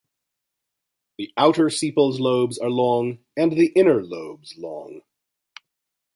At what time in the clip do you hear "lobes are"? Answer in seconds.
2.19-2.71